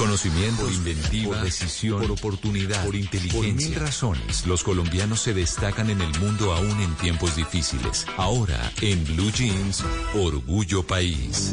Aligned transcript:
Conocimiento, 0.00 0.62
por 0.62 0.72
inventiva, 0.72 1.36
por 1.36 1.44
decisión, 1.44 2.00
por 2.00 2.12
oportunidad, 2.12 2.82
por 2.86 2.96
inteligencia. 2.96 3.38
Por 3.38 3.52
mil 3.52 3.74
razones, 3.74 4.46
los 4.46 4.64
colombianos 4.64 5.20
se 5.20 5.34
destacan 5.34 5.90
en 5.90 6.00
el 6.00 6.18
mundo 6.18 6.54
aún 6.54 6.80
en 6.80 6.94
tiempos 6.94 7.36
difíciles. 7.36 8.06
Ahora, 8.16 8.72
en 8.80 9.04
Blue 9.04 9.30
Jeans, 9.30 9.84
Orgullo 10.14 10.86
País. 10.86 11.52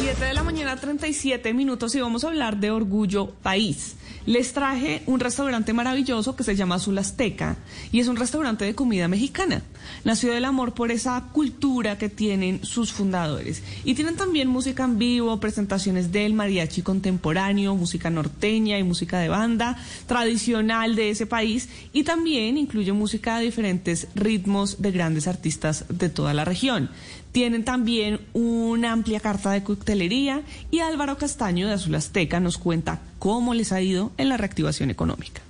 7 0.00 0.24
de 0.24 0.32
la 0.32 0.44
mañana, 0.44 0.76
37 0.76 1.52
minutos 1.54 1.92
y 1.96 2.00
vamos 2.00 2.22
a 2.22 2.28
hablar 2.28 2.56
de 2.58 2.70
Orgullo 2.70 3.30
País. 3.42 3.96
Les 4.26 4.52
traje 4.52 5.02
un 5.06 5.18
restaurante 5.18 5.72
maravilloso 5.72 6.36
que 6.36 6.44
se 6.44 6.54
llama 6.54 6.74
Azul 6.74 6.98
Azteca 6.98 7.56
y 7.90 8.00
es 8.00 8.08
un 8.08 8.16
restaurante 8.16 8.64
de 8.64 8.74
comida 8.74 9.08
mexicana. 9.08 9.62
Nació 10.04 10.32
del 10.32 10.44
amor 10.44 10.74
por 10.74 10.90
esa 10.90 11.28
cultura 11.32 11.96
que 11.96 12.08
tienen 12.08 12.64
sus 12.64 12.92
fundadores. 12.92 13.62
Y 13.84 13.94
tienen 13.94 14.16
también 14.16 14.48
música 14.48 14.84
en 14.84 14.98
vivo, 14.98 15.40
presentaciones 15.40 16.12
del 16.12 16.34
mariachi 16.34 16.82
contemporáneo, 16.82 17.74
música 17.74 18.10
norteña 18.10 18.78
y 18.78 18.82
música 18.82 19.18
de 19.18 19.28
banda 19.28 19.78
tradicional 20.06 20.96
de 20.96 21.10
ese 21.10 21.26
país 21.26 21.68
y 21.92 22.04
también 22.04 22.58
incluye 22.58 22.92
música 22.92 23.38
de 23.38 23.46
diferentes 23.46 24.08
ritmos 24.14 24.82
de 24.82 24.90
grandes 24.90 25.28
artistas 25.28 25.86
de 25.88 26.08
toda 26.10 26.34
la 26.34 26.44
región. 26.44 26.90
Tienen 27.32 27.64
también 27.64 28.20
una 28.32 28.92
amplia 28.92 29.20
carta 29.20 29.52
de 29.52 29.62
coctelería 29.62 30.42
y 30.70 30.80
Álvaro 30.80 31.16
Castaño 31.16 31.68
de 31.68 31.74
Azul 31.74 31.94
Azteca 31.94 32.40
nos 32.40 32.58
cuenta 32.58 33.00
cómo 33.18 33.54
les 33.54 33.72
ha 33.72 33.80
ido 33.80 34.10
en 34.16 34.28
la 34.28 34.36
reactivación 34.36 34.90
económica. 34.90 35.40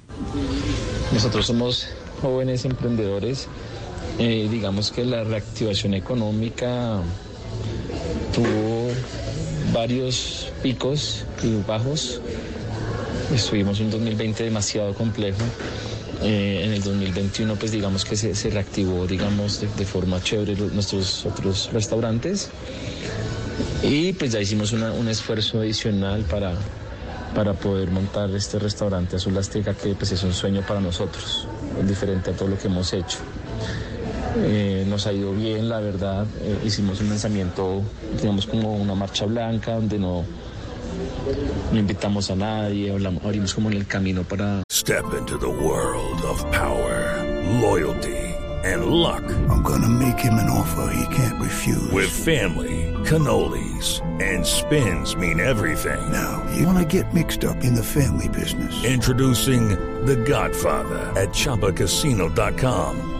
Nosotros 1.13 1.47
somos 1.47 1.89
jóvenes 2.21 2.65
emprendedores. 2.65 3.49
Eh, 4.19 4.49
digamos 4.51 4.91
que 4.91 5.05
la 5.05 5.25
reactivación 5.25 5.95
económica 5.95 7.01
tuvo 8.35 8.91
varios 9.73 10.53
picos 10.63 11.25
y 11.43 11.57
bajos. 11.67 12.21
Estuvimos 13.35 13.81
un 13.81 13.91
2020 13.91 14.45
demasiado 14.45 14.93
complejo. 14.95 15.43
Eh, 16.23 16.65
en 16.65 16.73
el 16.73 16.83
2021 16.83 17.57
pues 17.57 17.73
digamos 17.73 18.05
que 18.05 18.15
se, 18.15 18.51
reactivó 18.51 19.07
digamos 19.07 19.61
de, 19.61 19.87
forma 19.87 20.23
chévere 20.23 20.55
nuestros 20.55 21.25
otros 21.25 21.71
restaurantes 21.73 22.51
y 23.83 24.13
pues 24.13 24.33
ya 24.33 24.41
hicimos 24.41 24.73
un 24.73 25.09
esfuerzo 25.09 25.61
adicional 25.61 26.23
para, 26.25 26.53
para 27.35 27.55
poder 27.55 27.91
montar 27.91 28.31
este 28.31 28.59
restaurante 28.59 29.17
Azul 29.17 29.37
Azteca 29.39 29.73
que 29.75 29.95
pues 29.95 30.13
es 30.13 30.23
un 30.23 30.35
sueño 30.35 30.63
para 30.67 30.81
nosotros, 30.81 31.47
diferente 31.89 32.31
a 32.31 32.33
todo 32.35 32.49
lo 32.49 32.59
que 32.59 32.69
hemos 32.69 32.93
hecho. 32.93 33.19
Eh, 34.37 34.85
nos 34.89 35.07
ha 35.07 35.13
ido 35.13 35.33
bien, 35.33 35.69
la 35.69 35.81
verdad. 35.81 36.27
Eh, 36.43 36.59
hicimos 36.65 37.01
un 37.01 37.09
lanzamiento, 37.09 37.83
digamos 38.21 38.47
como 38.47 38.77
una 38.77 38.95
marcha 38.95 39.27
blanca 39.27 39.75
donde 39.75 39.99
no, 39.99 40.25
no 41.73 41.79
invitamos 41.79 42.31
a 42.31 42.37
nadie, 42.37 42.91
hablamos, 42.91 43.25
abrimos 43.25 43.55
como 43.55 43.71
en 43.71 43.77
el 43.77 43.87
camino 43.87 44.23
para... 44.25 44.63
Step 44.71 45.15
into 45.19 45.39
the 45.39 45.49
world 45.49 46.23
of 46.23 46.41
power, 46.51 47.23
loyalty 47.61 48.21
and 48.65 48.87
luck. 48.87 49.23
I'm 49.49 49.63
gonna 49.63 49.89
make 49.89 50.19
him 50.19 50.35
an 50.35 50.51
offer 50.51 50.93
he 50.95 51.15
can't 51.15 51.41
refuse. 51.41 51.91
With 51.93 52.11
family, 52.11 52.93
cannolis 53.05 54.01
and 54.21 54.45
spins 54.45 55.17
mean 55.17 55.41
everything. 55.41 56.13
Now, 56.13 56.47
you 56.55 56.67
wanna 56.67 56.85
get 56.85 57.15
mixed 57.15 57.45
up 57.45 57.65
in 57.65 57.75
the 57.75 57.85
family 57.85 58.29
business. 58.29 58.85
Introducing 58.85 59.71
The 60.05 60.17
Godfather 60.17 60.99
at 61.21 61.31
ChumbaCasino.com. 61.31 63.20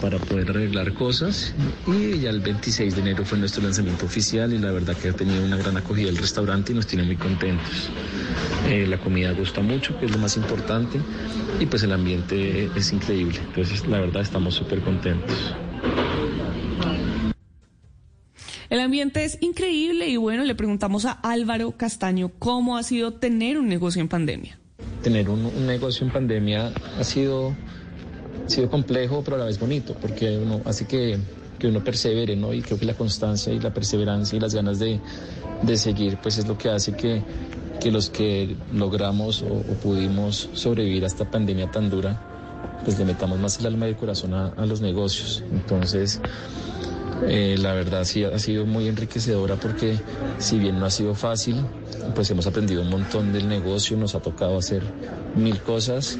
Para 0.00 0.18
poder 0.18 0.50
arreglar 0.50 0.92
cosas 0.92 1.54
y 1.86 2.18
ya 2.18 2.30
el 2.30 2.40
26 2.40 2.94
de 2.94 3.00
enero 3.00 3.24
fue 3.24 3.38
nuestro 3.38 3.62
lanzamiento 3.62 4.06
oficial 4.06 4.52
y 4.52 4.58
la 4.58 4.70
verdad 4.70 4.96
que 4.96 5.08
ha 5.08 5.12
tenido 5.12 5.44
una 5.44 5.56
gran 5.56 5.76
acogida 5.76 6.08
el 6.10 6.18
restaurante 6.18 6.72
y 6.72 6.74
nos 6.74 6.86
tiene 6.86 7.04
muy 7.04 7.16
contentos. 7.16 7.90
Eh, 8.68 8.86
la 8.86 8.98
comida 8.98 9.32
gusta 9.32 9.62
mucho, 9.62 9.98
que 9.98 10.06
es 10.06 10.12
lo 10.12 10.18
más 10.18 10.36
importante 10.36 11.00
y 11.58 11.66
pues 11.66 11.82
el 11.82 11.92
ambiente 11.92 12.70
es 12.76 12.92
increíble. 12.92 13.38
Entonces 13.48 13.86
la 13.86 14.00
verdad 14.00 14.22
estamos 14.22 14.54
súper 14.54 14.80
contentos. 14.82 15.54
El 18.68 18.80
ambiente 18.80 19.24
es 19.24 19.38
increíble 19.40 20.08
y 20.08 20.16
bueno, 20.16 20.42
le 20.44 20.54
preguntamos 20.54 21.04
a 21.04 21.12
Álvaro 21.12 21.72
Castaño 21.76 22.32
cómo 22.38 22.76
ha 22.76 22.82
sido 22.82 23.14
tener 23.14 23.58
un 23.58 23.68
negocio 23.68 24.02
en 24.02 24.08
pandemia. 24.08 24.58
Tener 25.02 25.30
un, 25.30 25.46
un 25.46 25.66
negocio 25.66 26.04
en 26.04 26.12
pandemia 26.12 26.72
ha 26.98 27.04
sido, 27.04 27.54
ha 28.46 28.50
sido 28.50 28.70
complejo, 28.70 29.22
pero 29.24 29.36
a 29.36 29.40
la 29.40 29.44
vez 29.46 29.58
bonito, 29.58 29.94
porque 30.00 30.40
hace 30.64 30.86
que, 30.86 31.18
que 31.58 31.66
uno 31.66 31.82
persevere, 31.82 32.36
¿no? 32.36 32.52
Y 32.52 32.62
creo 32.62 32.78
que 32.78 32.86
la 32.86 32.94
constancia 32.94 33.52
y 33.52 33.58
la 33.58 33.74
perseverancia 33.74 34.36
y 34.36 34.40
las 34.40 34.54
ganas 34.54 34.78
de, 34.78 35.00
de 35.62 35.76
seguir, 35.76 36.18
pues 36.22 36.38
es 36.38 36.46
lo 36.46 36.56
que 36.56 36.70
hace 36.70 36.92
que, 36.92 37.22
que 37.80 37.90
los 37.90 38.08
que 38.10 38.56
logramos 38.72 39.42
o, 39.42 39.62
pudimos 39.82 40.48
sobrevivir 40.52 41.04
a 41.04 41.08
esta 41.08 41.28
pandemia 41.28 41.70
tan 41.70 41.90
dura, 41.90 42.20
pues 42.84 42.98
le 42.98 43.04
metamos 43.04 43.38
más 43.40 43.58
el 43.58 43.66
alma 43.66 43.86
y 43.86 43.90
el 43.90 43.96
corazón 43.96 44.34
a, 44.34 44.48
a 44.48 44.64
los 44.64 44.80
negocios. 44.80 45.42
Entonces, 45.50 46.20
eh, 47.26 47.56
la 47.58 47.72
verdad 47.72 48.04
sí 48.04 48.24
ha 48.24 48.38
sido 48.38 48.66
muy 48.66 48.86
enriquecedora 48.88 49.56
porque 49.56 49.98
si 50.38 50.58
bien 50.58 50.78
no 50.78 50.86
ha 50.86 50.90
sido 50.90 51.14
fácil, 51.14 51.56
pues 52.14 52.30
hemos 52.30 52.46
aprendido 52.46 52.82
un 52.82 52.90
montón 52.90 53.32
del 53.32 53.48
negocio, 53.48 53.96
nos 53.96 54.14
ha 54.14 54.20
tocado 54.20 54.58
hacer 54.58 54.82
mil 55.34 55.60
cosas 55.60 56.18